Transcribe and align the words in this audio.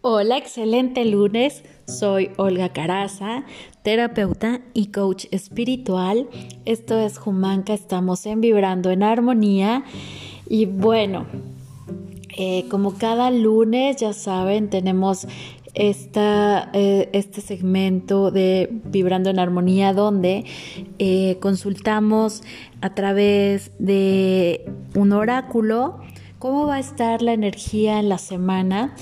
Hola, 0.00 0.38
excelente 0.38 1.04
lunes. 1.04 1.64
Soy 1.88 2.30
Olga 2.36 2.68
Caraza, 2.68 3.42
terapeuta 3.82 4.60
y 4.72 4.92
coach 4.92 5.24
espiritual. 5.32 6.28
Esto 6.64 6.96
es 7.00 7.18
Jumanca, 7.18 7.74
estamos 7.74 8.24
en 8.24 8.40
Vibrando 8.40 8.92
en 8.92 9.02
Armonía. 9.02 9.82
Y 10.48 10.66
bueno, 10.66 11.26
eh, 12.36 12.66
como 12.70 12.94
cada 12.94 13.32
lunes, 13.32 13.96
ya 13.96 14.12
saben, 14.12 14.70
tenemos 14.70 15.26
esta, 15.74 16.70
eh, 16.74 17.08
este 17.12 17.40
segmento 17.40 18.30
de 18.30 18.68
Vibrando 18.84 19.30
en 19.30 19.40
Armonía 19.40 19.94
donde 19.94 20.44
eh, 21.00 21.38
consultamos 21.40 22.44
a 22.82 22.94
través 22.94 23.72
de 23.80 24.64
un 24.94 25.10
oráculo 25.10 25.98
cómo 26.38 26.66
va 26.68 26.76
a 26.76 26.78
estar 26.78 27.20
la 27.20 27.32
energía 27.32 27.98
en 27.98 28.08
la 28.08 28.18
semana 28.18 28.94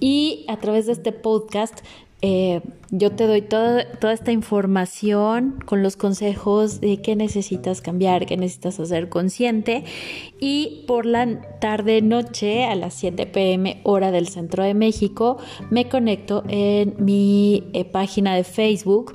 y 0.00 0.44
a 0.48 0.58
través 0.58 0.86
de 0.86 0.92
este 0.92 1.12
podcast 1.12 1.80
eh, 2.20 2.62
yo 2.90 3.12
te 3.12 3.28
doy 3.28 3.42
toda 3.42 4.12
esta 4.12 4.32
información 4.32 5.60
con 5.64 5.84
los 5.84 5.96
consejos 5.96 6.80
de 6.80 7.00
qué 7.00 7.14
necesitas 7.14 7.80
cambiar, 7.80 8.26
qué 8.26 8.36
necesitas 8.36 8.80
hacer 8.80 9.08
consciente. 9.08 9.84
Y 10.40 10.84
por 10.88 11.06
la 11.06 11.40
tarde 11.60 12.02
noche 12.02 12.64
a 12.64 12.74
las 12.74 12.94
7 12.94 13.26
pm 13.26 13.80
hora 13.84 14.10
del 14.10 14.26
centro 14.28 14.64
de 14.64 14.74
México 14.74 15.38
me 15.70 15.88
conecto 15.88 16.42
en 16.48 16.96
mi 16.98 17.68
eh, 17.72 17.84
página 17.84 18.34
de 18.34 18.42
Facebook 18.42 19.14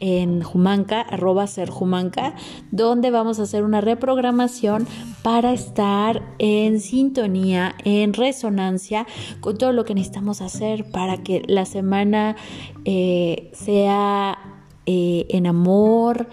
en 0.00 0.42
Jumanca, 0.42 1.02
arroba 1.02 1.46
ser 1.46 1.70
Jumanca, 1.70 2.34
donde 2.70 3.10
vamos 3.10 3.38
a 3.38 3.42
hacer 3.42 3.62
una 3.62 3.80
reprogramación 3.80 4.86
para 5.22 5.52
estar 5.52 6.22
en 6.38 6.80
sintonía, 6.80 7.74
en 7.84 8.14
resonancia 8.14 9.06
con 9.40 9.58
todo 9.58 9.72
lo 9.72 9.84
que 9.84 9.94
necesitamos 9.94 10.40
hacer 10.40 10.90
para 10.90 11.18
que 11.18 11.42
la 11.46 11.66
semana 11.66 12.36
eh, 12.84 13.50
sea 13.52 14.38
eh, 14.86 15.26
en 15.28 15.46
amor, 15.46 16.28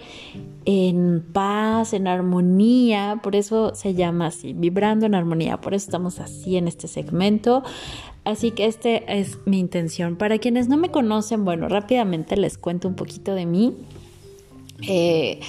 en 0.70 1.24
paz, 1.32 1.94
en 1.94 2.06
armonía, 2.06 3.20
por 3.22 3.34
eso 3.34 3.74
se 3.74 3.94
llama 3.94 4.26
así, 4.26 4.52
vibrando 4.52 5.06
en 5.06 5.14
armonía, 5.14 5.62
por 5.62 5.72
eso 5.72 5.86
estamos 5.86 6.20
así 6.20 6.58
en 6.58 6.68
este 6.68 6.88
segmento. 6.88 7.62
Así 8.24 8.50
que 8.50 8.66
esta 8.66 8.90
es 8.90 9.38
mi 9.46 9.60
intención. 9.60 10.16
Para 10.16 10.36
quienes 10.36 10.68
no 10.68 10.76
me 10.76 10.90
conocen, 10.90 11.46
bueno, 11.46 11.70
rápidamente 11.70 12.36
les 12.36 12.58
cuento 12.58 12.86
un 12.86 12.96
poquito 12.96 13.34
de 13.34 13.46
mí. 13.46 13.78
Eh, 14.86 15.40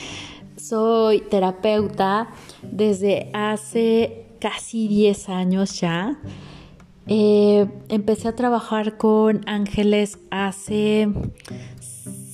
soy 0.55 1.19
terapeuta 1.19 2.29
desde 2.61 3.29
hace 3.33 4.25
casi 4.39 4.87
10 4.87 5.27
años 5.27 5.81
ya. 5.81 6.17
Eh, 7.07 7.67
empecé 7.89 8.29
a 8.29 8.35
trabajar 8.35 8.95
con 8.95 9.41
ángeles 9.47 10.17
hace 10.31 11.09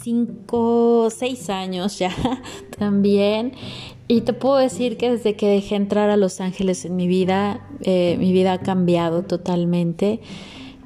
5, 0.06 1.10
6 1.10 1.50
años 1.50 1.98
ya 1.98 2.12
también. 2.78 3.54
Y 4.08 4.22
te 4.22 4.34
puedo 4.34 4.58
decir 4.58 4.98
que 4.98 5.10
desde 5.10 5.36
que 5.36 5.48
dejé 5.48 5.76
entrar 5.76 6.12
a 6.12 6.16
Los 6.16 6.42
Ángeles 6.42 6.86
en 6.86 6.96
mi 6.96 7.08
vida, 7.08 7.68
eh, 7.82 8.16
mi 8.20 8.32
vida 8.32 8.54
ha 8.54 8.60
cambiado 8.60 9.24
totalmente. 9.24 10.20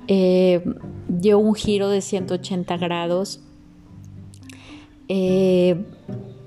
Eh, 0.07 0.63
dio 1.09 1.37
un 1.37 1.53
giro 1.53 1.89
de 1.89 1.99
180 1.99 2.77
grados. 2.77 3.41
Eh, 5.09 5.83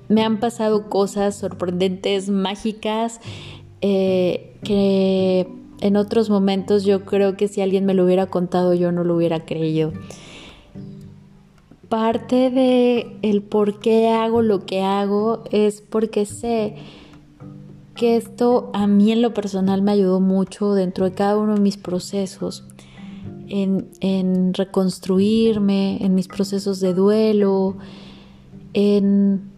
me 0.09 0.23
han 0.23 0.39
pasado 0.39 0.89
cosas 0.89 1.35
sorprendentes, 1.35 2.29
mágicas, 2.29 3.21
que 3.81 5.47
en 5.81 5.95
otros 5.95 6.31
momentos 6.31 6.85
yo 6.85 7.05
creo 7.05 7.37
que 7.37 7.47
si 7.47 7.61
alguien 7.61 7.85
me 7.85 7.93
lo 7.93 8.05
hubiera 8.05 8.27
contado 8.27 8.73
yo 8.73 8.93
no 8.93 9.03
lo 9.03 9.17
hubiera 9.17 9.43
creído 9.43 9.91
parte 11.89 12.49
de 12.49 13.17
el 13.21 13.41
por 13.41 13.79
qué 13.79 14.09
hago 14.09 14.41
lo 14.41 14.65
que 14.65 14.81
hago 14.81 15.43
es 15.51 15.81
porque 15.81 16.25
sé 16.25 16.75
que 17.95 18.15
esto 18.15 18.71
a 18.73 18.87
mí 18.87 19.11
en 19.11 19.21
lo 19.21 19.33
personal 19.33 19.81
me 19.81 19.91
ayudó 19.91 20.19
mucho 20.19 20.73
dentro 20.73 21.05
de 21.05 21.13
cada 21.13 21.37
uno 21.37 21.55
de 21.55 21.61
mis 21.61 21.77
procesos, 21.77 22.65
en, 23.47 23.89
en 23.99 24.53
reconstruirme, 24.53 26.03
en 26.03 26.15
mis 26.15 26.27
procesos 26.27 26.79
de 26.79 26.93
duelo, 26.93 27.77
en 28.73 29.51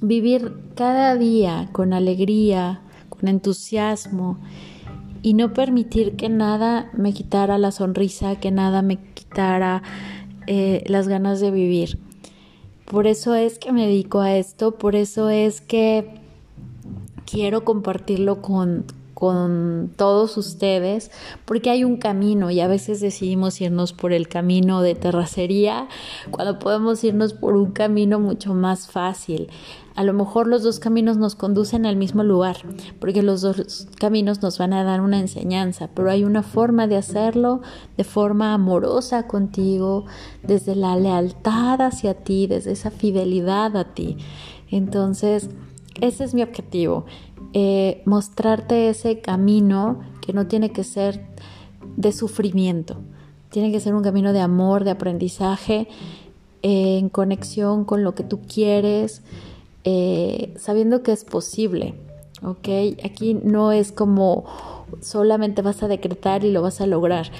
vivir 0.00 0.52
cada 0.74 1.16
día 1.16 1.68
con 1.72 1.92
alegría, 1.92 2.80
con 3.08 3.28
entusiasmo 3.28 4.38
y 5.22 5.34
no 5.34 5.52
permitir 5.52 6.16
que 6.16 6.28
nada 6.28 6.90
me 6.94 7.12
quitara 7.12 7.58
la 7.58 7.70
sonrisa, 7.70 8.36
que 8.36 8.50
nada 8.50 8.82
me 8.82 8.98
quitara 9.14 9.82
eh, 10.46 10.84
las 10.86 11.08
ganas 11.08 11.40
de 11.40 11.50
vivir. 11.50 11.98
Por 12.86 13.06
eso 13.06 13.34
es 13.34 13.58
que 13.58 13.72
me 13.72 13.86
dedico 13.86 14.20
a 14.20 14.36
esto, 14.36 14.72
por 14.72 14.96
eso 14.96 15.30
es 15.30 15.60
que 15.60 16.20
quiero 17.24 17.64
compartirlo 17.64 18.42
con, 18.42 18.84
con 19.14 19.92
todos 19.96 20.36
ustedes, 20.36 21.10
porque 21.44 21.70
hay 21.70 21.84
un 21.84 21.96
camino 21.96 22.50
y 22.50 22.60
a 22.60 22.66
veces 22.66 23.00
decidimos 23.00 23.60
irnos 23.60 23.92
por 23.92 24.12
el 24.12 24.28
camino 24.28 24.82
de 24.82 24.94
terracería 24.94 25.88
cuando 26.30 26.58
podemos 26.58 27.02
irnos 27.04 27.32
por 27.32 27.56
un 27.56 27.70
camino 27.70 28.18
mucho 28.18 28.52
más 28.52 28.88
fácil. 28.88 29.48
A 29.94 30.04
lo 30.04 30.14
mejor 30.14 30.46
los 30.46 30.62
dos 30.62 30.78
caminos 30.78 31.18
nos 31.18 31.34
conducen 31.34 31.84
al 31.84 31.96
mismo 31.96 32.22
lugar, 32.22 32.56
porque 32.98 33.22
los 33.22 33.42
dos 33.42 33.88
caminos 33.98 34.42
nos 34.42 34.58
van 34.58 34.72
a 34.72 34.84
dar 34.84 35.00
una 35.00 35.20
enseñanza, 35.20 35.90
pero 35.94 36.10
hay 36.10 36.24
una 36.24 36.42
forma 36.42 36.86
de 36.86 36.96
hacerlo 36.96 37.60
de 37.96 38.04
forma 38.04 38.54
amorosa 38.54 39.26
contigo, 39.26 40.06
desde 40.42 40.74
la 40.76 40.96
lealtad 40.96 41.82
hacia 41.82 42.14
ti, 42.14 42.46
desde 42.46 42.72
esa 42.72 42.90
fidelidad 42.90 43.76
a 43.76 43.92
ti. 43.92 44.16
Entonces, 44.70 45.50
ese 46.00 46.24
es 46.24 46.32
mi 46.32 46.42
objetivo, 46.42 47.04
eh, 47.52 48.02
mostrarte 48.06 48.88
ese 48.88 49.20
camino 49.20 50.00
que 50.22 50.32
no 50.32 50.46
tiene 50.46 50.72
que 50.72 50.84
ser 50.84 51.26
de 51.96 52.12
sufrimiento, 52.12 52.96
tiene 53.50 53.70
que 53.70 53.80
ser 53.80 53.94
un 53.94 54.02
camino 54.02 54.32
de 54.32 54.40
amor, 54.40 54.84
de 54.84 54.92
aprendizaje, 54.92 55.88
en 56.62 57.08
conexión 57.08 57.84
con 57.84 58.04
lo 58.04 58.14
que 58.14 58.22
tú 58.22 58.40
quieres, 58.40 59.22
eh, 59.84 60.54
sabiendo 60.56 61.02
que 61.02 61.12
es 61.12 61.24
posible, 61.24 61.94
¿ok? 62.42 62.68
Aquí 63.04 63.34
no 63.34 63.72
es 63.72 63.92
como 63.92 64.44
solamente 65.00 65.62
vas 65.62 65.82
a 65.82 65.88
decretar 65.88 66.44
y 66.44 66.50
lo 66.50 66.62
vas 66.62 66.80
a 66.80 66.86
lograr. 66.86 67.30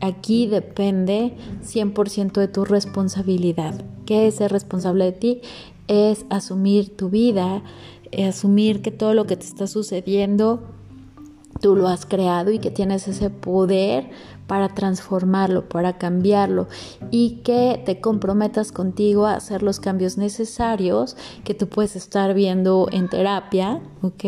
Aquí 0.00 0.46
depende 0.46 1.34
100% 1.62 2.32
de 2.32 2.48
tu 2.48 2.64
responsabilidad. 2.64 3.82
¿Qué 4.04 4.26
es 4.26 4.36
ser 4.36 4.52
responsable 4.52 5.04
de 5.06 5.12
ti? 5.12 5.40
Es 5.88 6.26
asumir 6.30 6.96
tu 6.96 7.10
vida, 7.10 7.62
asumir 8.26 8.82
que 8.82 8.90
todo 8.90 9.14
lo 9.14 9.26
que 9.26 9.36
te 9.36 9.46
está 9.46 9.66
sucediendo 9.66 10.62
tú 11.60 11.76
lo 11.76 11.88
has 11.88 12.06
creado 12.06 12.50
y 12.50 12.58
que 12.58 12.70
tienes 12.70 13.08
ese 13.08 13.30
poder 13.30 14.10
para 14.46 14.68
transformarlo, 14.68 15.68
para 15.68 15.98
cambiarlo 15.98 16.68
y 17.10 17.42
que 17.42 17.82
te 17.84 18.00
comprometas 18.00 18.72
contigo 18.72 19.26
a 19.26 19.34
hacer 19.34 19.62
los 19.62 19.80
cambios 19.80 20.18
necesarios 20.18 21.16
que 21.44 21.54
tú 21.54 21.68
puedes 21.68 21.96
estar 21.96 22.34
viendo 22.34 22.88
en 22.92 23.08
terapia, 23.08 23.80
¿ok? 24.02 24.24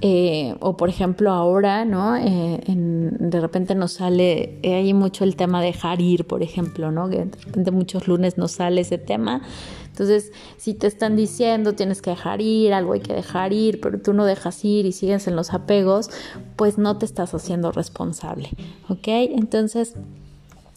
Eh, 0.00 0.56
o 0.60 0.76
por 0.76 0.88
ejemplo 0.88 1.30
ahora, 1.30 1.84
¿no? 1.84 2.16
Eh, 2.16 2.60
de 2.66 3.40
repente 3.40 3.74
nos 3.74 3.92
sale, 3.92 4.58
eh, 4.62 4.74
hay 4.74 4.92
mucho 4.92 5.24
el 5.24 5.36
tema 5.36 5.60
de 5.60 5.68
dejar 5.68 6.00
ir, 6.00 6.26
por 6.26 6.42
ejemplo, 6.42 6.90
¿no? 6.90 7.08
Que 7.08 7.24
de 7.24 7.38
repente 7.44 7.70
muchos 7.70 8.08
lunes 8.08 8.36
nos 8.36 8.52
sale 8.52 8.80
ese 8.80 8.98
tema. 8.98 9.42
Entonces, 9.86 10.32
si 10.56 10.74
te 10.74 10.88
están 10.88 11.14
diciendo 11.14 11.74
tienes 11.74 12.02
que 12.02 12.10
dejar 12.10 12.40
ir, 12.40 12.74
algo 12.74 12.94
hay 12.94 13.00
que 13.00 13.14
dejar 13.14 13.52
ir, 13.52 13.80
pero 13.80 14.00
tú 14.00 14.12
no 14.12 14.24
dejas 14.24 14.64
ir 14.64 14.86
y 14.86 14.92
sigues 14.92 15.28
en 15.28 15.36
los 15.36 15.54
apegos, 15.54 16.10
pues 16.56 16.76
no 16.76 16.98
te 16.98 17.06
estás 17.06 17.32
haciendo 17.32 17.70
responsable, 17.70 18.48
¿ok? 18.88 19.06
Entonces, 19.06 19.94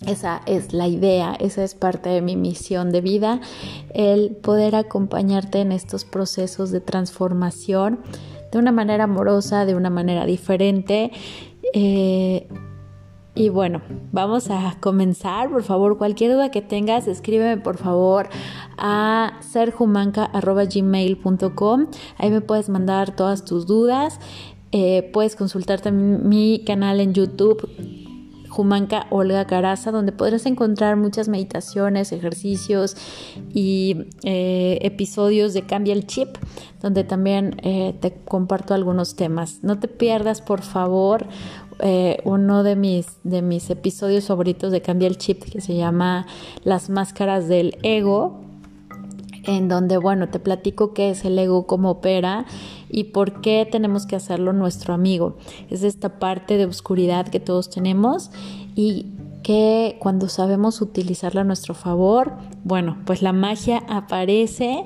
esa 0.05 0.43
es 0.45 0.73
la 0.73 0.87
idea, 0.87 1.35
esa 1.39 1.63
es 1.63 1.73
parte 1.73 2.09
de 2.09 2.21
mi 2.21 2.35
misión 2.35 2.91
de 2.91 3.01
vida, 3.01 3.41
el 3.95 4.35
poder 4.35 4.75
acompañarte 4.75 5.61
en 5.61 5.71
estos 5.71 6.05
procesos 6.05 6.69
de 6.69 6.81
transformación 6.81 8.01
de 8.51 8.59
una 8.59 8.71
manera 8.71 9.05
amorosa, 9.05 9.65
de 9.65 9.73
una 9.75 9.89
manera 9.89 10.25
diferente. 10.25 11.11
Eh, 11.73 12.47
y 13.35 13.49
bueno, 13.49 13.81
vamos 14.11 14.49
a 14.49 14.77
comenzar. 14.79 15.49
Por 15.49 15.63
favor, 15.63 15.97
cualquier 15.97 16.31
duda 16.33 16.49
que 16.49 16.61
tengas, 16.61 17.07
escríbeme 17.07 17.57
por 17.61 17.77
favor 17.77 18.29
a 18.77 19.33
serjumanca.gmail.com. 19.41 21.87
Ahí 22.17 22.31
me 22.31 22.41
puedes 22.41 22.69
mandar 22.69 23.15
todas 23.15 23.45
tus 23.45 23.67
dudas. 23.67 24.19
Eh, 24.71 25.09
puedes 25.13 25.35
consultar 25.35 25.81
también 25.81 26.27
mi 26.27 26.63
canal 26.65 26.99
en 26.99 27.13
YouTube 27.13 28.06
Jumanca 28.57 29.05
Olga 29.11 29.45
Caraza, 29.45 29.91
donde 29.91 30.11
podrás 30.11 30.47
encontrar 30.47 30.95
muchas 30.95 31.27
meditaciones, 31.27 32.11
ejercicios 32.11 32.97
y 33.53 34.07
eh, 34.23 34.79
episodios 34.81 35.53
de 35.53 35.61
Cambia 35.67 35.93
el 35.93 36.07
Chip, 36.07 36.29
donde 36.81 37.03
también 37.03 37.57
eh, 37.61 37.93
te 38.01 38.15
comparto 38.25 38.73
algunos 38.73 39.15
temas. 39.15 39.59
No 39.61 39.79
te 39.79 39.87
pierdas, 39.87 40.41
por 40.41 40.63
favor, 40.63 41.27
eh, 41.81 42.17
uno 42.23 42.63
de 42.63 42.75
mis, 42.75 43.05
de 43.23 43.43
mis 43.43 43.69
episodios 43.69 44.25
favoritos 44.25 44.71
de 44.71 44.81
Cambia 44.81 45.07
el 45.07 45.19
Chip, 45.19 45.43
que 45.43 45.61
se 45.61 45.75
llama 45.75 46.25
Las 46.63 46.89
Máscaras 46.89 47.47
del 47.47 47.77
Ego 47.83 48.41
en 49.43 49.69
donde, 49.69 49.97
bueno, 49.97 50.29
te 50.29 50.39
platico 50.39 50.93
qué 50.93 51.11
es 51.11 51.23
el 51.23 51.39
ego, 51.39 51.67
cómo 51.67 51.91
opera 51.91 52.45
y 52.89 53.05
por 53.05 53.41
qué 53.41 53.67
tenemos 53.69 54.05
que 54.05 54.15
hacerlo 54.15 54.53
nuestro 54.53 54.93
amigo. 54.93 55.37
Es 55.69 55.83
esta 55.83 56.19
parte 56.19 56.57
de 56.57 56.65
oscuridad 56.65 57.27
que 57.27 57.39
todos 57.39 57.69
tenemos 57.69 58.31
y 58.75 59.07
que 59.43 59.97
cuando 59.99 60.27
sabemos 60.29 60.81
utilizarla 60.81 61.41
a 61.41 61.43
nuestro 61.45 61.73
favor, 61.73 62.33
bueno, 62.63 62.97
pues 63.05 63.21
la 63.21 63.33
magia 63.33 63.83
aparece 63.87 64.85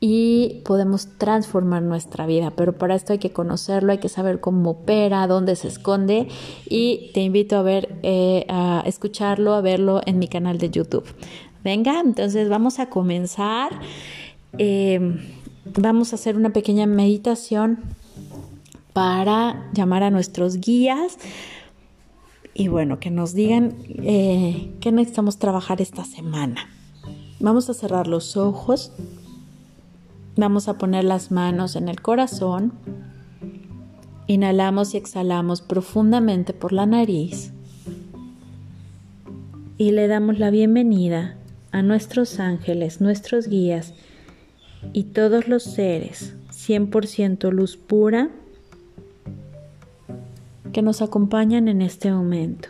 y 0.00 0.62
podemos 0.64 1.18
transformar 1.18 1.82
nuestra 1.82 2.26
vida. 2.26 2.52
Pero 2.56 2.72
para 2.78 2.94
esto 2.94 3.12
hay 3.12 3.18
que 3.18 3.30
conocerlo, 3.30 3.92
hay 3.92 3.98
que 3.98 4.08
saber 4.08 4.40
cómo 4.40 4.70
opera, 4.70 5.26
dónde 5.26 5.54
se 5.56 5.68
esconde 5.68 6.28
y 6.66 7.10
te 7.12 7.20
invito 7.20 7.56
a 7.56 7.62
ver, 7.62 7.98
eh, 8.02 8.46
a 8.48 8.82
escucharlo, 8.86 9.52
a 9.52 9.60
verlo 9.60 10.00
en 10.06 10.18
mi 10.18 10.28
canal 10.28 10.56
de 10.56 10.70
YouTube. 10.70 11.04
Venga, 11.62 12.00
entonces 12.00 12.48
vamos 12.48 12.78
a 12.78 12.88
comenzar. 12.88 13.78
Eh, 14.56 15.18
vamos 15.64 16.12
a 16.12 16.16
hacer 16.16 16.36
una 16.36 16.50
pequeña 16.50 16.86
meditación 16.86 17.80
para 18.92 19.70
llamar 19.72 20.02
a 20.02 20.10
nuestros 20.10 20.60
guías. 20.60 21.18
Y 22.54 22.68
bueno, 22.68 22.98
que 22.98 23.10
nos 23.10 23.34
digan 23.34 23.74
eh, 23.88 24.72
qué 24.80 24.92
necesitamos 24.92 25.38
trabajar 25.38 25.80
esta 25.80 26.04
semana. 26.04 26.68
Vamos 27.38 27.70
a 27.70 27.74
cerrar 27.74 28.06
los 28.06 28.36
ojos, 28.36 28.92
vamos 30.36 30.68
a 30.68 30.76
poner 30.76 31.04
las 31.04 31.30
manos 31.30 31.74
en 31.74 31.88
el 31.88 32.02
corazón, 32.02 32.72
inhalamos 34.26 34.92
y 34.92 34.98
exhalamos 34.98 35.62
profundamente 35.62 36.52
por 36.52 36.72
la 36.72 36.84
nariz. 36.84 37.52
Y 39.78 39.92
le 39.92 40.06
damos 40.08 40.38
la 40.38 40.50
bienvenida 40.50 41.36
a 41.72 41.80
nuestros 41.80 42.40
ángeles, 42.40 43.00
nuestros 43.00 43.48
guías, 43.48 43.94
y 44.92 45.04
todos 45.04 45.48
los 45.48 45.62
seres 45.62 46.34
100% 46.50 47.50
luz 47.50 47.76
pura 47.76 48.30
que 50.72 50.82
nos 50.82 51.02
acompañan 51.02 51.68
en 51.68 51.82
este 51.82 52.12
momento. 52.12 52.68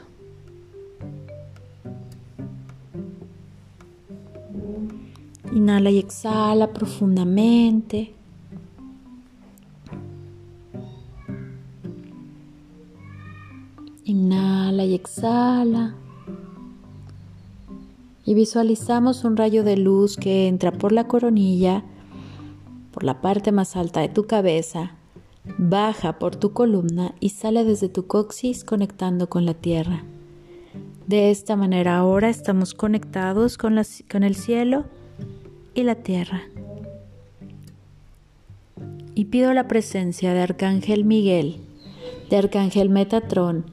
Inhala 5.53 5.91
y 5.91 5.99
exhala 5.99 6.73
profundamente. 6.73 8.15
Inhala 14.05 14.85
y 14.85 14.95
exhala 14.95 15.95
y 18.31 18.35
visualizamos 18.35 19.25
un 19.25 19.37
rayo 19.37 19.65
de 19.65 19.77
luz 19.77 20.17
que 20.17 20.47
entra 20.47 20.71
por 20.71 20.93
la 20.93 21.09
coronilla, 21.09 21.83
por 23.01 23.07
la 23.07 23.23
parte 23.23 23.51
más 23.51 23.77
alta 23.77 24.03
de 24.03 24.11
tu 24.11 24.27
cabeza, 24.27 24.91
baja 25.57 26.19
por 26.19 26.37
tu 26.37 26.53
columna 26.53 27.15
y 27.19 27.31
sale 27.31 27.65
desde 27.65 27.89
tu 27.89 28.07
coxis 28.07 28.63
conectando 28.63 29.31
con 29.31 29.47
la 29.47 29.55
tierra. 29.55 30.05
De 31.07 31.31
esta 31.31 31.57
manera 31.57 31.97
ahora 31.97 32.29
estamos 32.29 32.75
conectados 32.75 33.57
con, 33.57 33.81
con 34.11 34.23
el 34.23 34.35
cielo 34.35 34.85
y 35.73 35.85
la 35.85 35.95
tierra. 35.95 36.43
Y 39.15 39.25
pido 39.25 39.55
la 39.55 39.67
presencia 39.67 40.35
de 40.35 40.43
Arcángel 40.43 41.07
Miguel, 41.07 41.57
de 42.29 42.37
Arcángel 42.37 42.91
Metatrón 42.91 43.65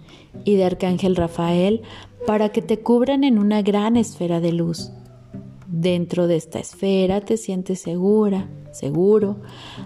y 0.45 0.55
de 0.55 0.63
Arcángel 0.63 1.17
Rafael 1.17 1.81
para 2.25 2.53
que 2.53 2.61
te 2.61 2.79
cubran 2.79 3.25
en 3.25 3.39
una 3.39 3.61
gran 3.61 3.97
esfera 3.97 4.39
de 4.39 4.53
luz. 4.53 4.89
Dentro 5.69 6.27
de 6.27 6.37
esta 6.37 6.59
esfera 6.59 7.19
te 7.19 7.35
sientes 7.35 7.81
segura, 7.81 8.47
seguro, 8.71 9.35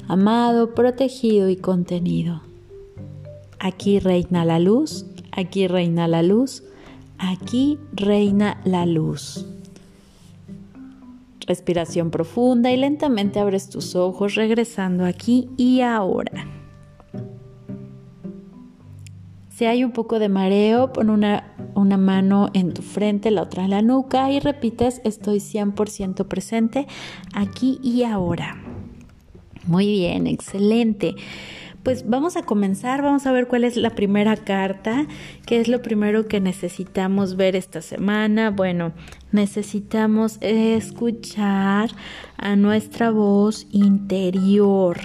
amado, 0.07 0.75
protegido 0.75 1.49
y 1.49 1.55
contenido. 1.55 2.41
Aquí 3.59 3.99
reina 3.99 4.45
la 4.45 4.59
luz, 4.59 5.05
aquí 5.31 5.67
reina 5.67 6.07
la 6.07 6.21
luz, 6.21 6.63
aquí 7.17 7.79
reina 7.93 8.61
la 8.63 8.85
luz. 8.85 9.47
Respiración 11.47 12.11
profunda 12.11 12.71
y 12.71 12.77
lentamente 12.77 13.39
abres 13.39 13.69
tus 13.69 13.95
ojos 13.95 14.35
regresando 14.35 15.05
aquí 15.05 15.49
y 15.57 15.81
ahora. 15.81 16.60
Si 19.61 19.67
hay 19.67 19.83
un 19.83 19.91
poco 19.91 20.17
de 20.17 20.27
mareo, 20.27 20.91
pon 20.91 21.11
una 21.11 21.97
mano 21.97 22.49
en 22.55 22.73
tu 22.73 22.81
frente, 22.81 23.29
la 23.29 23.43
otra 23.43 23.65
en 23.65 23.69
la 23.69 23.83
nuca 23.83 24.31
y 24.31 24.39
repites, 24.39 25.01
estoy 25.03 25.37
100% 25.37 26.25
presente 26.25 26.87
aquí 27.35 27.79
y 27.83 28.01
ahora. 28.01 28.59
Muy 29.67 29.85
bien, 29.85 30.25
excelente. 30.25 31.13
Pues 31.83 32.09
vamos 32.09 32.37
a 32.37 32.41
comenzar, 32.41 33.03
vamos 33.03 33.27
a 33.27 33.31
ver 33.31 33.47
cuál 33.47 33.63
es 33.63 33.77
la 33.77 33.91
primera 33.91 34.35
carta, 34.35 35.05
qué 35.45 35.59
es 35.59 35.67
lo 35.67 35.83
primero 35.83 36.27
que 36.27 36.39
necesitamos 36.39 37.35
ver 37.35 37.55
esta 37.55 37.83
semana. 37.83 38.49
Bueno, 38.49 38.93
necesitamos 39.31 40.39
escuchar 40.41 41.91
a 42.35 42.55
nuestra 42.55 43.11
voz 43.11 43.67
interior. 43.69 44.97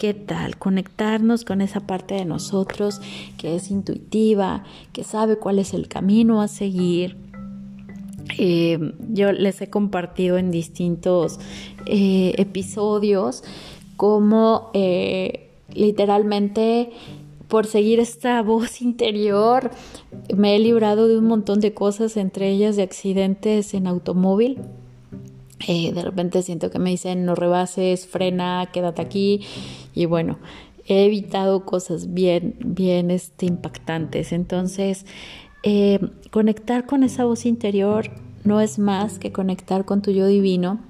¿Qué 0.00 0.14
tal? 0.14 0.56
Conectarnos 0.56 1.44
con 1.44 1.60
esa 1.60 1.80
parte 1.80 2.14
de 2.14 2.24
nosotros 2.24 3.02
que 3.36 3.54
es 3.54 3.70
intuitiva, 3.70 4.64
que 4.94 5.04
sabe 5.04 5.36
cuál 5.36 5.58
es 5.58 5.74
el 5.74 5.88
camino 5.88 6.40
a 6.40 6.48
seguir. 6.48 7.18
Eh, 8.38 8.94
yo 9.10 9.30
les 9.32 9.60
he 9.60 9.68
compartido 9.68 10.38
en 10.38 10.50
distintos 10.50 11.38
eh, 11.84 12.32
episodios 12.38 13.44
cómo 13.98 14.70
eh, 14.72 15.50
literalmente 15.74 16.92
por 17.48 17.66
seguir 17.66 18.00
esta 18.00 18.40
voz 18.42 18.80
interior 18.80 19.70
me 20.34 20.56
he 20.56 20.60
librado 20.60 21.08
de 21.08 21.18
un 21.18 21.26
montón 21.26 21.60
de 21.60 21.74
cosas, 21.74 22.16
entre 22.16 22.48
ellas 22.48 22.74
de 22.74 22.84
accidentes 22.84 23.74
en 23.74 23.86
automóvil. 23.86 24.60
De 25.66 26.02
repente 26.02 26.42
siento 26.42 26.70
que 26.70 26.78
me 26.78 26.90
dicen 26.90 27.24
no 27.24 27.34
rebases, 27.34 28.06
frena, 28.06 28.70
quédate 28.72 29.02
aquí 29.02 29.46
y 29.94 30.06
bueno, 30.06 30.38
he 30.86 31.04
evitado 31.04 31.64
cosas 31.64 32.12
bien, 32.12 32.56
bien 32.60 33.10
este, 33.10 33.46
impactantes. 33.46 34.32
Entonces, 34.32 35.06
eh, 35.62 36.00
conectar 36.30 36.86
con 36.86 37.04
esa 37.04 37.24
voz 37.24 37.46
interior 37.46 38.10
no 38.44 38.60
es 38.60 38.78
más 38.78 39.18
que 39.18 39.32
conectar 39.32 39.84
con 39.84 40.02
tu 40.02 40.10
yo 40.10 40.26
divino 40.26 40.80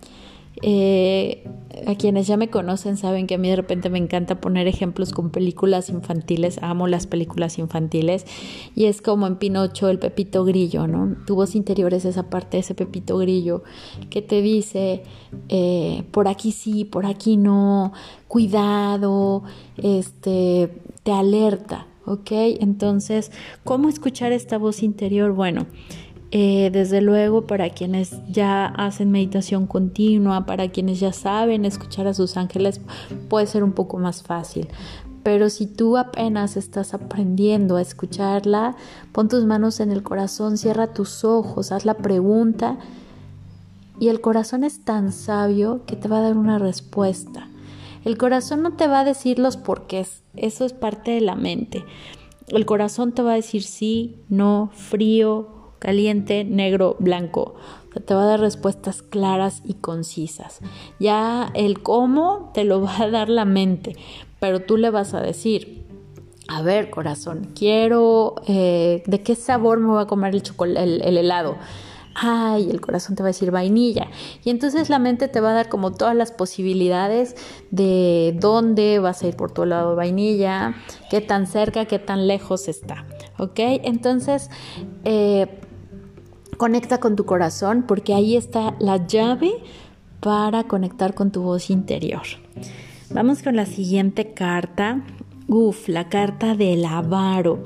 eh, 0.62 1.44
a 1.86 1.94
quienes 1.94 2.26
ya 2.26 2.36
me 2.36 2.50
conocen 2.50 2.96
saben 2.96 3.26
que 3.26 3.36
a 3.36 3.38
mí 3.38 3.48
de 3.48 3.56
repente 3.56 3.90
me 3.90 3.98
encanta 3.98 4.40
poner 4.40 4.66
ejemplos 4.66 5.12
con 5.12 5.30
películas 5.30 5.88
infantiles, 5.88 6.58
amo 6.62 6.86
las 6.86 7.06
películas 7.06 7.58
infantiles 7.58 8.26
y 8.74 8.86
es 8.86 9.00
como 9.00 9.26
en 9.26 9.36
Pinocho 9.36 9.88
el 9.88 9.98
Pepito 9.98 10.44
Grillo, 10.44 10.86
¿no? 10.86 11.16
Tu 11.26 11.34
voz 11.34 11.54
interior 11.54 11.94
es 11.94 12.04
esa 12.04 12.28
parte 12.28 12.58
ese 12.58 12.74
Pepito 12.74 13.18
Grillo 13.18 13.62
que 14.10 14.20
te 14.20 14.42
dice 14.42 15.02
eh, 15.48 16.02
por 16.10 16.28
aquí 16.28 16.52
sí, 16.52 16.84
por 16.84 17.06
aquí 17.06 17.36
no, 17.36 17.92
cuidado, 18.28 19.44
este, 19.76 20.70
te 21.02 21.12
alerta, 21.12 21.86
¿ok? 22.04 22.30
Entonces, 22.60 23.30
¿cómo 23.64 23.88
escuchar 23.88 24.32
esta 24.32 24.58
voz 24.58 24.82
interior? 24.82 25.32
Bueno, 25.32 25.66
eh, 26.32 26.70
desde 26.72 27.00
luego, 27.00 27.46
para 27.46 27.70
quienes 27.70 28.16
ya 28.28 28.66
hacen 28.66 29.10
meditación 29.10 29.66
continua, 29.66 30.46
para 30.46 30.68
quienes 30.68 31.00
ya 31.00 31.12
saben 31.12 31.64
escuchar 31.64 32.06
a 32.06 32.14
sus 32.14 32.36
ángeles, 32.36 32.80
puede 33.28 33.46
ser 33.46 33.64
un 33.64 33.72
poco 33.72 33.98
más 33.98 34.22
fácil. 34.22 34.68
Pero 35.22 35.50
si 35.50 35.66
tú 35.66 35.96
apenas 35.96 36.56
estás 36.56 36.94
aprendiendo 36.94 37.76
a 37.76 37.82
escucharla, 37.82 38.76
pon 39.12 39.28
tus 39.28 39.44
manos 39.44 39.80
en 39.80 39.90
el 39.90 40.02
corazón, 40.02 40.56
cierra 40.56 40.94
tus 40.94 41.24
ojos, 41.24 41.72
haz 41.72 41.84
la 41.84 41.94
pregunta 41.94 42.78
y 43.98 44.08
el 44.08 44.20
corazón 44.20 44.64
es 44.64 44.82
tan 44.84 45.12
sabio 45.12 45.82
que 45.84 45.96
te 45.96 46.08
va 46.08 46.18
a 46.18 46.22
dar 46.22 46.38
una 46.38 46.58
respuesta. 46.58 47.48
El 48.04 48.16
corazón 48.16 48.62
no 48.62 48.72
te 48.76 48.86
va 48.86 49.00
a 49.00 49.04
decir 49.04 49.38
los 49.38 49.58
porqués, 49.58 50.22
eso 50.36 50.64
es 50.64 50.72
parte 50.72 51.10
de 51.10 51.20
la 51.20 51.34
mente. 51.34 51.84
El 52.48 52.64
corazón 52.64 53.12
te 53.12 53.22
va 53.22 53.32
a 53.32 53.36
decir 53.36 53.62
sí, 53.62 54.16
no, 54.30 54.70
frío, 54.72 55.59
caliente, 55.80 56.44
negro, 56.44 56.94
blanco. 57.00 57.56
te 58.06 58.14
va 58.14 58.22
a 58.22 58.26
dar 58.26 58.40
respuestas 58.40 59.02
claras 59.02 59.62
y 59.64 59.74
concisas. 59.74 60.60
Ya 61.00 61.50
el 61.54 61.82
cómo 61.82 62.52
te 62.54 62.62
lo 62.62 62.80
va 62.84 63.02
a 63.02 63.10
dar 63.10 63.28
la 63.28 63.44
mente, 63.44 63.96
pero 64.38 64.60
tú 64.60 64.76
le 64.76 64.90
vas 64.90 65.14
a 65.14 65.20
decir, 65.20 65.84
a 66.46 66.62
ver, 66.62 66.90
corazón, 66.90 67.48
quiero, 67.56 68.36
eh, 68.46 69.02
¿de 69.06 69.22
qué 69.22 69.34
sabor 69.34 69.80
me 69.80 69.88
voy 69.88 70.02
a 70.02 70.06
comer 70.06 70.34
el, 70.34 70.76
el, 70.76 71.02
el 71.02 71.18
helado? 71.18 71.56
ay, 72.14 72.70
el 72.70 72.80
corazón 72.80 73.16
te 73.16 73.22
va 73.22 73.28
a 73.28 73.32
decir 73.32 73.50
vainilla. 73.50 74.08
Y 74.44 74.50
entonces 74.50 74.90
la 74.90 74.98
mente 74.98 75.28
te 75.28 75.40
va 75.40 75.50
a 75.50 75.54
dar 75.54 75.68
como 75.68 75.92
todas 75.92 76.14
las 76.14 76.32
posibilidades 76.32 77.36
de 77.70 78.36
dónde 78.38 78.98
vas 78.98 79.22
a 79.22 79.28
ir 79.28 79.36
por 79.36 79.52
tu 79.52 79.62
helado 79.62 79.90
de 79.90 79.96
vainilla, 79.96 80.74
qué 81.10 81.20
tan 81.20 81.46
cerca, 81.46 81.86
qué 81.86 81.98
tan 81.98 82.26
lejos 82.26 82.68
está. 82.68 83.06
¿Ok? 83.38 83.58
Entonces, 83.58 84.50
eh, 85.04 85.60
conecta 86.60 87.00
con 87.00 87.16
tu 87.16 87.24
corazón 87.24 87.84
porque 87.88 88.12
ahí 88.12 88.36
está 88.36 88.76
la 88.80 89.06
llave 89.06 89.50
para 90.20 90.64
conectar 90.64 91.14
con 91.14 91.32
tu 91.32 91.40
voz 91.40 91.70
interior. 91.70 92.20
Vamos 93.08 93.42
con 93.42 93.56
la 93.56 93.64
siguiente 93.64 94.34
carta. 94.34 95.02
Uf, 95.48 95.88
la 95.88 96.10
carta 96.10 96.54
del 96.54 96.84
avaro. 96.84 97.64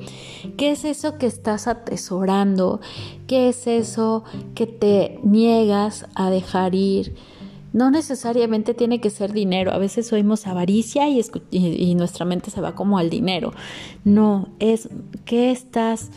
¿Qué 0.57 0.71
es 0.71 0.85
eso 0.85 1.19
que 1.19 1.27
estás 1.27 1.67
atesorando? 1.67 2.81
¿Qué 3.27 3.49
es 3.49 3.67
eso 3.67 4.23
que 4.55 4.69
te 4.69 5.19
niegas 5.25 6.07
a 6.15 6.31
dejar 6.31 6.77
ir? 6.77 7.17
No 7.73 7.91
necesariamente 7.91 8.75
tiene 8.75 9.01
que 9.01 9.11
ser 9.11 9.33
dinero. 9.33 9.73
A 9.73 9.79
veces 9.79 10.13
oímos 10.13 10.47
avaricia 10.47 11.09
y, 11.09 11.95
nuestra 11.97 12.25
mente 12.25 12.53
se 12.53 12.61
va 12.61 12.77
como 12.77 12.97
al 12.99 13.11
dinero. 13.11 13.55
No, 14.05 14.51
es 14.61 14.89
que 15.25 15.51
estás 15.51 16.13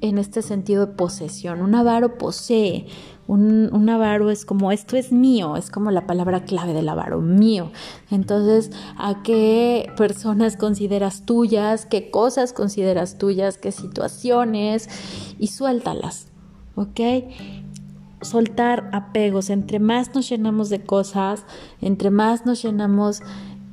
en 0.00 0.18
este 0.18 0.42
sentido 0.42 0.86
de 0.86 0.92
posesión. 0.92 1.60
Un 1.60 1.74
avaro 1.74 2.18
posee. 2.18 2.86
Un, 3.28 3.88
avaro 3.88 4.30
es 4.30 4.44
como 4.44 4.70
esto 4.70 4.96
es 4.96 5.10
mío, 5.10 5.56
es 5.56 5.70
como 5.70 5.90
la 5.90 6.06
palabra 6.06 6.44
clave 6.44 6.72
del 6.72 6.88
avaro, 6.88 7.20
mío. 7.20 7.72
Entonces, 8.10 8.70
¿a 8.96 9.22
qué 9.24 9.90
personas 9.96 10.56
consideras 10.56 11.26
tuyas? 11.26 11.86
¿Qué 11.86 12.10
cosas 12.12 12.52
consideras 12.52 13.18
tuyas? 13.18 13.58
¿Qué 13.58 13.72
situaciones? 13.72 14.88
Y 15.40 15.48
suéltalas, 15.48 16.28
¿ok? 16.76 17.00
Soltar 18.20 18.90
apegos. 18.92 19.50
Entre 19.50 19.80
más 19.80 20.14
nos 20.14 20.28
llenamos 20.28 20.68
de 20.68 20.84
cosas, 20.84 21.44
entre 21.80 22.10
más 22.10 22.46
nos 22.46 22.62
llenamos 22.62 23.22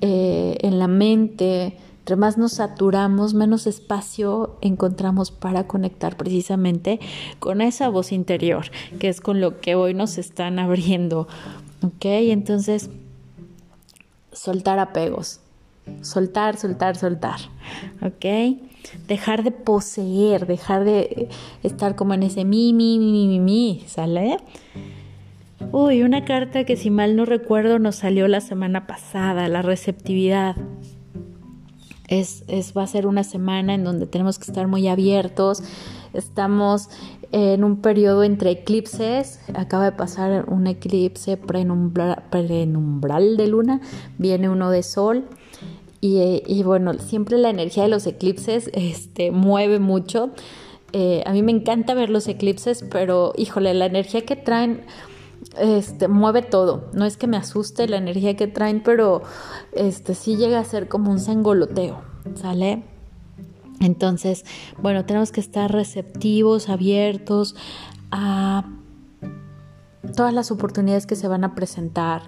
eh, 0.01 0.57
en 0.61 0.79
la 0.79 0.87
mente, 0.87 1.77
entre 2.03 2.17
más 2.17 2.37
nos 2.37 2.51
saturamos, 2.51 3.33
menos 3.33 3.65
espacio 3.65 4.57
encontramos 4.59 5.31
para 5.31 5.67
conectar 5.67 6.17
precisamente 6.17 6.99
con 7.39 7.61
esa 7.61 7.87
voz 7.87 8.11
interior, 8.11 8.65
que 8.99 9.07
es 9.07 9.21
con 9.21 9.39
lo 9.39 9.61
que 9.61 9.75
hoy 9.75 9.93
nos 9.93 10.17
están 10.17 10.59
abriendo. 10.59 11.29
¿Ok? 11.81 12.03
Entonces, 12.03 12.89
soltar 14.33 14.79
apegos. 14.79 15.39
Soltar, 16.01 16.57
soltar, 16.57 16.97
soltar. 16.97 17.39
¿Ok? 18.01 18.57
Dejar 19.07 19.43
de 19.43 19.51
poseer, 19.51 20.45
dejar 20.45 20.83
de 20.83 21.29
estar 21.63 21.95
como 21.95 22.15
en 22.15 22.23
ese 22.23 22.43
mi, 22.43 22.73
mi, 22.73 22.99
mi, 22.99 23.29
mi, 23.29 23.39
mi, 23.39 23.83
¿sale? 23.87 24.39
Uy, 25.71 26.03
una 26.03 26.25
carta 26.25 26.65
que 26.65 26.75
si 26.75 26.89
mal 26.89 27.15
no 27.15 27.23
recuerdo 27.23 27.79
nos 27.79 27.95
salió 27.95 28.27
la 28.27 28.41
semana 28.41 28.87
pasada, 28.87 29.47
la 29.47 29.61
receptividad. 29.61 30.57
Es, 32.07 32.43
va 32.77 32.83
a 32.83 32.87
ser 32.87 33.07
una 33.07 33.23
semana 33.23 33.73
en 33.73 33.83
donde 33.83 34.05
tenemos 34.05 34.37
que 34.37 34.45
estar 34.45 34.67
muy 34.67 34.87
abiertos. 34.87 35.63
Estamos 36.13 36.89
en 37.31 37.63
un 37.63 37.77
periodo 37.77 38.23
entre 38.23 38.51
eclipses. 38.51 39.39
Acaba 39.55 39.85
de 39.85 39.93
pasar 39.93 40.45
un 40.49 40.67
eclipse 40.67 41.37
prenumbral, 41.37 42.23
de 43.37 43.47
luna. 43.47 43.81
Viene 44.17 44.49
uno 44.49 44.69
de 44.69 44.83
sol. 44.83 45.25
Y, 46.01 46.61
bueno, 46.63 46.95
siempre 46.95 47.37
la 47.37 47.49
energía 47.49 47.83
de 47.83 47.89
los 47.89 48.05
eclipses 48.05 48.69
este, 48.73 49.31
mueve 49.31 49.79
mucho. 49.79 50.31
Eh, 50.91 51.23
a 51.25 51.31
mí 51.31 51.41
me 51.41 51.53
encanta 51.53 51.93
ver 51.93 52.09
los 52.09 52.27
eclipses, 52.27 52.83
pero 52.91 53.33
híjole, 53.37 53.73
la 53.73 53.85
energía 53.85 54.21
que 54.25 54.35
traen 54.35 54.81
este, 55.57 56.07
mueve 56.07 56.41
todo. 56.41 56.89
No 56.93 57.05
es 57.05 57.17
que 57.17 57.27
me 57.27 57.37
asuste 57.37 57.87
la 57.87 57.97
energía 57.97 58.35
que 58.35 58.47
traen, 58.47 58.81
pero 58.83 59.21
este, 59.73 60.15
sí 60.15 60.35
llega 60.35 60.59
a 60.59 60.65
ser 60.65 60.87
como 60.87 61.11
un 61.11 61.19
sangoloteo, 61.19 62.01
¿sale? 62.35 62.83
Entonces, 63.79 64.45
bueno, 64.81 65.05
tenemos 65.05 65.31
que 65.31 65.41
estar 65.41 65.71
receptivos, 65.71 66.69
abiertos 66.69 67.55
a 68.11 68.65
todas 70.15 70.33
las 70.33 70.51
oportunidades 70.51 71.05
que 71.05 71.15
se 71.15 71.27
van 71.27 71.43
a 71.43 71.55
presentar, 71.55 72.23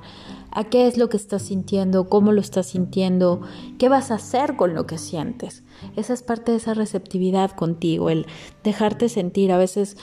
a 0.51 0.63
qué 0.63 0.87
es 0.87 0.97
lo 0.97 1.09
que 1.09 1.17
estás 1.17 1.43
sintiendo, 1.43 2.07
cómo 2.07 2.31
lo 2.31 2.39
estás 2.39 2.67
sintiendo, 2.67 3.41
qué 3.77 3.89
vas 3.89 4.11
a 4.11 4.15
hacer 4.15 4.55
con 4.55 4.73
lo 4.73 4.85
que 4.87 4.97
sientes. 4.97 5.63
Esa 5.97 6.13
es 6.13 6.23
parte 6.23 6.51
de 6.51 6.57
esa 6.57 6.73
receptividad 6.73 7.51
contigo, 7.51 8.09
el 8.09 8.25
dejarte 8.63 9.09
sentir. 9.09 9.51
A 9.51 9.57
veces 9.57 9.97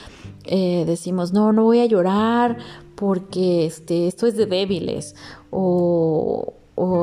eh, 0.45 0.83
decimos, 0.85 1.33
no, 1.33 1.51
no 1.53 1.63
voy 1.63 1.79
a 1.79 1.85
llorar 1.85 2.57
porque 2.95 3.65
este, 3.65 4.07
esto 4.07 4.27
es 4.27 4.35
de 4.35 4.45
débiles 4.45 5.15
o, 5.51 6.53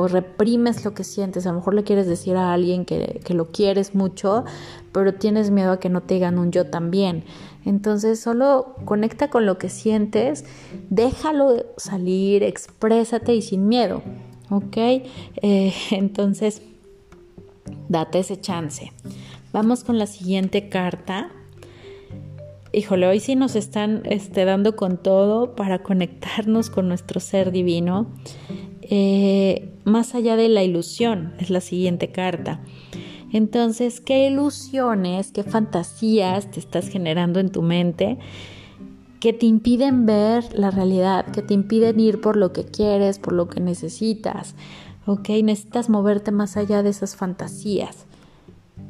reprimes 0.09 0.83
lo 0.83 0.93
que 0.93 1.03
sientes. 1.03 1.45
A 1.45 1.49
lo 1.49 1.55
mejor 1.55 1.73
le 1.73 1.83
quieres 1.83 2.05
decir 2.05 2.35
a 2.35 2.53
alguien 2.53 2.85
que, 2.85 3.21
que, 3.23 3.33
lo 3.33 3.51
quieres 3.51 3.95
mucho, 3.95 4.43
pero 4.91 5.13
tienes 5.13 5.49
miedo 5.49 5.71
a 5.71 5.79
que 5.79 5.89
no 5.89 6.01
te 6.01 6.15
digan 6.15 6.37
un 6.37 6.51
yo 6.51 6.67
también. 6.67 7.23
Entonces 7.65 8.19
solo 8.19 8.75
conecta 8.85 9.29
con 9.29 9.45
lo 9.45 9.57
que 9.57 9.69
sientes, 9.69 10.43
déjalo 10.89 11.65
salir, 11.77 12.43
exprésate 12.43 13.33
y 13.33 13.41
sin 13.41 13.67
miedo. 13.67 14.01
¿Ok? 14.49 14.77
Eh, 14.77 15.73
entonces, 15.91 16.61
date 17.87 18.19
ese 18.19 18.39
chance. 18.39 18.91
Vamos 19.53 19.83
con 19.83 19.97
la 19.97 20.07
siguiente 20.07 20.69
carta 20.69 21.31
híjole, 22.73 23.07
hoy 23.07 23.19
sí 23.19 23.35
nos 23.35 23.55
están 23.55 24.01
este, 24.05 24.45
dando 24.45 24.75
con 24.75 24.97
todo 24.97 25.55
para 25.55 25.83
conectarnos 25.83 26.69
con 26.69 26.87
nuestro 26.87 27.19
ser 27.19 27.51
divino. 27.51 28.07
Eh, 28.81 29.73
más 29.83 30.15
allá 30.15 30.35
de 30.35 30.49
la 30.49 30.63
ilusión, 30.63 31.33
es 31.39 31.49
la 31.49 31.61
siguiente 31.61 32.11
carta. 32.11 32.61
Entonces, 33.31 34.01
¿qué 34.01 34.27
ilusiones, 34.27 35.31
qué 35.31 35.43
fantasías 35.43 36.51
te 36.51 36.59
estás 36.59 36.89
generando 36.89 37.39
en 37.39 37.49
tu 37.49 37.61
mente 37.61 38.17
que 39.19 39.33
te 39.33 39.45
impiden 39.45 40.05
ver 40.05 40.57
la 40.57 40.71
realidad, 40.71 41.27
que 41.27 41.41
te 41.41 41.53
impiden 41.53 41.99
ir 41.99 42.19
por 42.19 42.35
lo 42.35 42.51
que 42.51 42.65
quieres, 42.65 43.19
por 43.19 43.33
lo 43.33 43.47
que 43.47 43.61
necesitas? 43.61 44.55
¿Ok? 45.05 45.29
Necesitas 45.43 45.89
moverte 45.89 46.31
más 46.31 46.57
allá 46.57 46.83
de 46.83 46.89
esas 46.89 47.15
fantasías. 47.15 48.05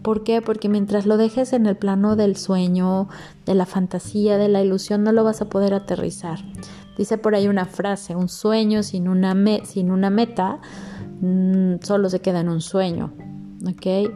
¿Por 0.02 0.24
qué? 0.24 0.42
Porque 0.42 0.68
mientras 0.68 1.06
lo 1.06 1.18
dejes 1.18 1.54
en 1.54 1.68
el 1.68 1.78
plano 1.78 2.16
del 2.16 2.36
sueño, 2.36 3.08
de 3.46 3.54
la 3.54 3.66
fantasía, 3.66 4.38
de 4.38 4.50
la 4.50 4.62
ilusión, 4.62 5.04
no 5.04 5.12
lo 5.12 5.24
vas 5.24 5.42
a 5.42 5.50
poder 5.50 5.74
aterrizar. 5.74 6.40
Dice 6.98 7.18
por 7.18 7.36
ahí 7.36 7.48
una 7.48 7.66
frase, 7.66 8.16
un 8.16 8.28
sueño 8.28 8.84
sin 8.84 9.08
una, 9.08 9.36
sin 9.64 9.92
una 9.92 10.10
meta 10.10 10.60
mm, 11.22 11.76
solo 11.82 12.10
se 12.10 12.20
queda 12.20 12.40
en 12.40 12.50
un 12.50 12.62
sueño. 12.62 13.14
¿Ok? 13.68 14.12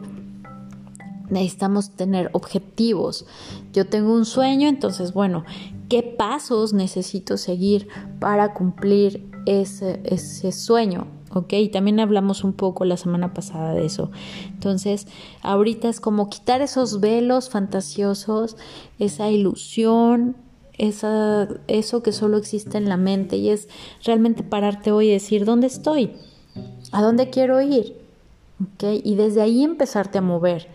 Necesitamos 1.30 1.90
tener 1.90 2.30
objetivos. 2.32 3.26
Yo 3.72 3.86
tengo 3.86 4.12
un 4.12 4.24
sueño, 4.24 4.68
entonces, 4.68 5.12
bueno, 5.12 5.44
¿qué 5.88 6.02
pasos 6.02 6.72
necesito 6.72 7.36
seguir 7.36 7.88
para 8.18 8.54
cumplir 8.54 9.30
ese, 9.46 10.00
ese 10.04 10.50
sueño? 10.50 11.06
¿Ok? 11.36 11.54
También 11.72 12.00
hablamos 12.00 12.44
un 12.44 12.52
poco 12.52 12.84
la 12.84 12.96
semana 12.96 13.34
pasada 13.34 13.72
de 13.74 13.86
eso. 13.86 14.10
Entonces, 14.48 15.06
ahorita 15.42 15.88
es 15.88 16.00
como 16.00 16.28
quitar 16.30 16.62
esos 16.62 17.00
velos 17.00 17.50
fantasiosos, 17.50 18.56
esa 18.98 19.30
ilusión, 19.30 20.36
esa, 20.78 21.48
eso 21.68 22.02
que 22.02 22.12
solo 22.12 22.36
existe 22.36 22.78
en 22.78 22.88
la 22.88 22.96
mente 22.96 23.36
y 23.36 23.50
es 23.50 23.68
realmente 24.04 24.42
pararte 24.42 24.92
hoy 24.92 25.08
y 25.08 25.12
decir, 25.12 25.44
¿dónde 25.44 25.66
estoy? 25.66 26.12
¿A 26.92 27.02
dónde 27.02 27.30
quiero 27.30 27.60
ir? 27.60 27.96
¿Ok? 28.60 28.84
Y 29.04 29.14
desde 29.14 29.42
ahí 29.42 29.62
empezarte 29.62 30.18
a 30.18 30.22
mover. 30.22 30.68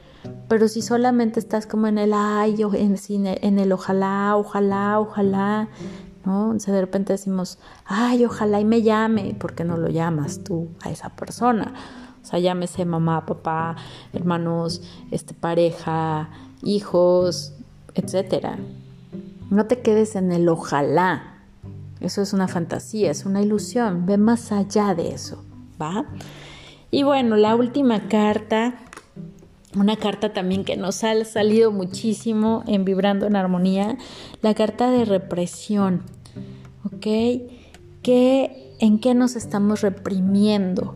Pero 0.48 0.68
si 0.68 0.82
solamente 0.82 1.40
estás 1.40 1.66
como 1.66 1.88
en 1.88 1.98
el 1.98 2.14
ay, 2.14 2.56
en, 2.74 2.98
en 3.10 3.60
el 3.60 3.72
ojalá, 3.72 4.36
ojalá, 4.38 5.00
ojalá, 5.00 5.70
¿no? 6.26 6.54
de 6.54 6.82
repente 6.82 7.14
decimos, 7.14 7.60
ay, 7.86 8.26
ojalá 8.26 8.60
y 8.60 8.66
me 8.66 8.82
llame, 8.82 9.36
¿por 9.40 9.54
qué 9.54 9.64
no 9.64 9.78
lo 9.78 9.90
llamas 9.90 10.44
tú 10.44 10.70
a 10.82 10.92
esa 10.92 11.10
persona? 11.10 11.74
O 12.22 12.26
sea, 12.26 12.40
llámese 12.40 12.86
mamá, 12.86 13.26
papá, 13.26 13.76
hermanos, 14.14 14.84
este, 15.10 15.34
pareja, 15.34 16.30
hijos, 16.62 17.54
etcétera. 17.96 18.60
No 19.50 19.66
te 19.66 19.82
quedes 19.82 20.16
en 20.16 20.32
el 20.32 20.48
ojalá. 20.48 21.40
Eso 22.00 22.22
es 22.22 22.34
una 22.34 22.48
fantasía, 22.48 23.12
es 23.12 23.26
una 23.26 23.42
ilusión. 23.42 24.06
Ve 24.06 24.18
más 24.18 24.52
allá 24.52 24.96
de 24.96 25.14
eso, 25.14 25.44
¿va? 25.82 26.06
Y 26.90 27.04
bueno, 27.04 27.38
la 27.38 27.56
última 27.56 28.08
carta 28.08 28.76
una 29.76 29.96
carta 29.96 30.34
también 30.34 30.64
que 30.64 30.78
nos 30.78 31.04
ha 31.04 31.24
salido 31.26 31.72
muchísimo 31.72 32.64
en 32.68 32.86
Vibrando 32.86 33.26
en 33.26 33.36
Armonía, 33.36 33.98
la 34.42 34.54
carta 34.54 34.92
de 34.92 35.06
represión. 35.06 36.04
¿Ok? 36.86 37.06
¿Qué, 38.02 38.76
¿En 38.80 39.00
qué 39.00 39.14
nos 39.14 39.36
estamos 39.36 39.82
reprimiendo? 39.82 40.96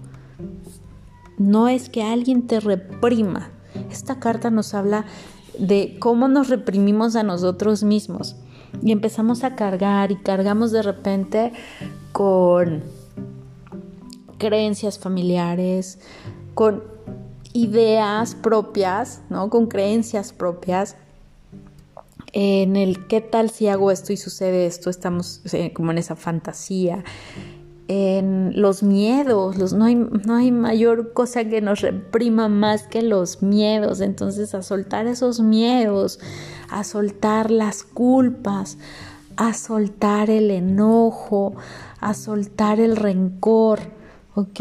No 1.38 1.68
es 1.68 1.90
que 1.90 2.04
alguien 2.04 2.48
te 2.48 2.60
reprima, 2.60 3.52
esta 3.92 4.20
carta 4.20 4.50
nos 4.50 4.74
habla 4.74 5.06
de 5.60 5.98
cómo 6.00 6.28
nos 6.28 6.50
reprimimos 6.50 7.16
a 7.16 7.24
nosotros 7.24 7.84
mismos 7.84 8.36
y 8.82 8.92
empezamos 8.92 9.44
a 9.44 9.56
cargar 9.56 10.12
y 10.12 10.18
cargamos 10.18 10.72
de 10.72 10.82
repente 10.82 11.54
con 12.12 12.84
creencias 14.38 15.00
familiares, 15.00 16.00
con 16.54 16.95
ideas 17.56 18.36
propias, 18.36 19.22
¿no? 19.30 19.50
Con 19.50 19.68
creencias 19.68 20.34
propias 20.34 20.98
en 22.34 22.76
el 22.76 23.08
qué 23.08 23.22
tal 23.22 23.50
si 23.50 23.70
hago 23.70 23.92
esto 23.92 24.12
y 24.12 24.18
sucede 24.18 24.66
esto, 24.66 24.90
estamos 24.90 25.42
como 25.74 25.92
en 25.92 25.98
esa 25.98 26.18
fantasía, 26.18 27.06
en 27.88 28.60
los 28.60 28.84
miedos, 28.84 29.72
no, 29.74 29.86
hay, 29.86 29.96
no 29.96 30.36
hay 30.36 30.52
mayor 30.52 31.14
cosa 31.14 31.46
que 31.46 31.62
nos 31.62 31.80
reprima 31.80 32.50
más 32.50 32.88
que 32.88 33.02
los 33.02 33.42
miedos, 33.42 34.02
entonces 34.02 34.54
a 34.54 34.62
soltar 34.62 35.08
esos 35.08 35.40
miedos, 35.40 36.20
a 36.70 36.84
soltar 36.84 37.52
las 37.52 37.84
culpas, 37.84 38.78
a 39.38 39.54
soltar 39.54 40.30
el 40.30 40.52
enojo, 40.52 41.56
a 42.02 42.14
soltar 42.16 42.82
el 42.82 42.98
rencor, 42.98 43.95
¿ok? 44.36 44.60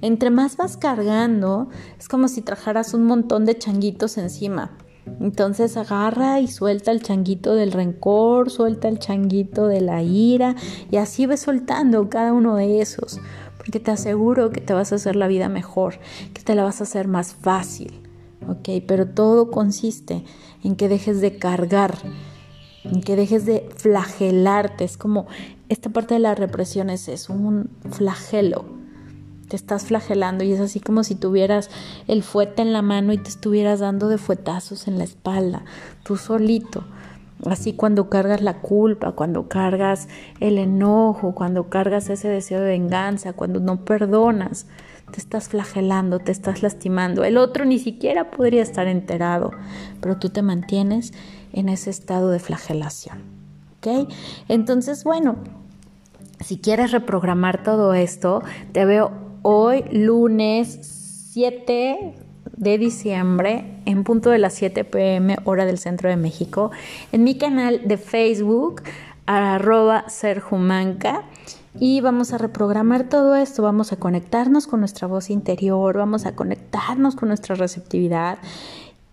Entre 0.00 0.30
más 0.30 0.56
vas 0.56 0.76
cargando, 0.76 1.68
es 1.98 2.08
como 2.08 2.28
si 2.28 2.40
trajeras 2.40 2.94
un 2.94 3.04
montón 3.04 3.44
de 3.44 3.58
changuitos 3.58 4.16
encima. 4.16 4.78
Entonces 5.20 5.76
agarra 5.76 6.40
y 6.40 6.46
suelta 6.46 6.92
el 6.92 7.02
changuito 7.02 7.54
del 7.54 7.72
rencor, 7.72 8.50
suelta 8.50 8.88
el 8.88 9.00
changuito 9.00 9.66
de 9.66 9.80
la 9.80 10.02
ira 10.02 10.54
y 10.92 10.96
así 10.96 11.26
ves 11.26 11.40
soltando 11.40 12.08
cada 12.08 12.32
uno 12.32 12.54
de 12.54 12.80
esos, 12.80 13.20
porque 13.56 13.80
te 13.80 13.90
aseguro 13.90 14.50
que 14.50 14.60
te 14.60 14.74
vas 14.74 14.92
a 14.92 14.96
hacer 14.96 15.16
la 15.16 15.26
vida 15.26 15.48
mejor, 15.48 15.98
que 16.32 16.42
te 16.42 16.54
la 16.54 16.62
vas 16.62 16.80
a 16.80 16.84
hacer 16.84 17.08
más 17.08 17.34
fácil, 17.34 18.00
¿ok? 18.48 18.84
Pero 18.86 19.08
todo 19.08 19.50
consiste 19.50 20.22
en 20.62 20.76
que 20.76 20.88
dejes 20.88 21.20
de 21.20 21.36
cargar, 21.36 21.98
en 22.84 23.00
que 23.00 23.16
dejes 23.16 23.44
de 23.44 23.68
flagelarte, 23.76 24.84
es 24.84 24.96
como 24.96 25.26
esta 25.68 25.90
parte 25.90 26.14
de 26.14 26.20
la 26.20 26.36
represión 26.36 26.90
es 26.90 27.08
eso, 27.08 27.32
un 27.32 27.70
flagelo 27.90 28.81
te 29.52 29.56
estás 29.56 29.84
flagelando 29.84 30.44
y 30.44 30.52
es 30.52 30.60
así 30.60 30.80
como 30.80 31.04
si 31.04 31.14
tuvieras 31.14 31.68
el 32.08 32.22
fuete 32.22 32.62
en 32.62 32.72
la 32.72 32.80
mano 32.80 33.12
y 33.12 33.18
te 33.18 33.28
estuvieras 33.28 33.80
dando 33.80 34.08
de 34.08 34.16
fuetazos 34.16 34.88
en 34.88 34.96
la 34.96 35.04
espalda, 35.04 35.66
tú 36.04 36.16
solito. 36.16 36.84
Así 37.44 37.74
cuando 37.74 38.08
cargas 38.08 38.40
la 38.40 38.62
culpa, 38.62 39.12
cuando 39.12 39.50
cargas 39.50 40.08
el 40.40 40.56
enojo, 40.56 41.34
cuando 41.34 41.68
cargas 41.68 42.08
ese 42.08 42.28
deseo 42.28 42.60
de 42.60 42.68
venganza, 42.68 43.34
cuando 43.34 43.60
no 43.60 43.84
perdonas, 43.84 44.68
te 45.10 45.18
estás 45.20 45.50
flagelando, 45.50 46.18
te 46.18 46.32
estás 46.32 46.62
lastimando. 46.62 47.22
El 47.22 47.36
otro 47.36 47.66
ni 47.66 47.78
siquiera 47.78 48.30
podría 48.30 48.62
estar 48.62 48.86
enterado, 48.86 49.50
pero 50.00 50.16
tú 50.16 50.30
te 50.30 50.40
mantienes 50.40 51.12
en 51.52 51.68
ese 51.68 51.90
estado 51.90 52.30
de 52.30 52.38
flagelación. 52.38 53.18
¿Ok? 53.76 54.08
Entonces, 54.48 55.04
bueno, 55.04 55.36
si 56.40 56.56
quieres 56.56 56.90
reprogramar 56.90 57.62
todo 57.62 57.92
esto, 57.92 58.40
te 58.72 58.86
veo 58.86 59.31
hoy 59.42 59.84
lunes 59.90 60.78
7 61.32 62.14
de 62.56 62.78
diciembre 62.78 63.64
en 63.86 64.04
punto 64.04 64.30
de 64.30 64.38
las 64.38 64.54
7 64.54 64.84
pm 64.84 65.36
hora 65.44 65.66
del 65.66 65.78
centro 65.78 66.08
de 66.08 66.16
México 66.16 66.70
en 67.10 67.24
mi 67.24 67.36
canal 67.36 67.80
de 67.84 67.96
Facebook 67.96 68.82
arroba 69.26 70.08
serjumanca 70.08 71.24
y 71.78 72.00
vamos 72.00 72.32
a 72.32 72.38
reprogramar 72.38 73.08
todo 73.08 73.34
esto, 73.34 73.62
vamos 73.62 73.92
a 73.92 73.96
conectarnos 73.96 74.66
con 74.66 74.80
nuestra 74.80 75.08
voz 75.08 75.30
interior, 75.30 75.96
vamos 75.96 76.26
a 76.26 76.36
conectarnos 76.36 77.16
con 77.16 77.28
nuestra 77.28 77.54
receptividad 77.54 78.38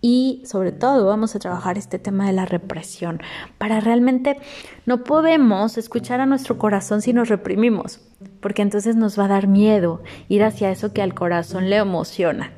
y 0.00 0.42
sobre 0.46 0.72
todo 0.72 1.06
vamos 1.06 1.34
a 1.34 1.38
trabajar 1.38 1.76
este 1.76 1.98
tema 1.98 2.26
de 2.26 2.32
la 2.32 2.46
represión 2.46 3.20
para 3.58 3.80
realmente 3.80 4.38
no 4.86 5.04
podemos 5.04 5.76
escuchar 5.76 6.20
a 6.20 6.26
nuestro 6.26 6.58
corazón 6.58 7.02
si 7.02 7.12
nos 7.12 7.28
reprimimos, 7.28 8.00
porque 8.40 8.62
entonces 8.62 8.96
nos 8.96 9.18
va 9.18 9.26
a 9.26 9.28
dar 9.28 9.46
miedo 9.46 10.02
ir 10.28 10.42
hacia 10.42 10.70
eso 10.70 10.92
que 10.92 11.02
al 11.02 11.14
corazón 11.14 11.70
le 11.70 11.76
emociona. 11.76 12.52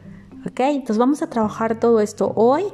¿Ok? 0.46 0.60
Entonces 0.60 0.98
vamos 0.98 1.22
a 1.22 1.30
trabajar 1.30 1.78
todo 1.78 2.00
esto 2.00 2.32
hoy 2.34 2.64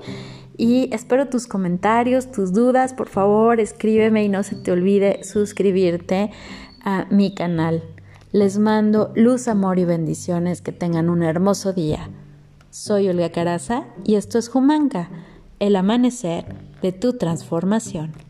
y 0.57 0.93
espero 0.93 1.29
tus 1.29 1.47
comentarios, 1.47 2.33
tus 2.33 2.53
dudas, 2.53 2.95
por 2.95 3.09
favor 3.09 3.61
escríbeme 3.61 4.25
y 4.25 4.29
no 4.29 4.43
se 4.43 4.57
te 4.57 4.73
olvide 4.73 5.23
suscribirte 5.23 6.31
a 6.83 7.07
mi 7.11 7.35
canal. 7.35 7.83
Les 8.33 8.59
mando 8.59 9.13
luz, 9.15 9.49
amor 9.49 9.79
y 9.79 9.85
bendiciones, 9.85 10.61
que 10.61 10.73
tengan 10.73 11.09
un 11.09 11.23
hermoso 11.23 11.73
día. 11.73 12.11
Soy 12.71 13.09
Olga 13.09 13.31
Caraza 13.31 13.85
y 14.05 14.17
esto 14.17 14.39
es 14.39 14.49
Jumanca, 14.49 15.09
el 15.61 15.77
amanecer 15.77 16.45
de 16.83 16.93
tu 16.93 17.15
transformación. 17.15 18.28